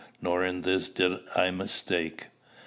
[0.19, 2.25] Nor in this did I mistake.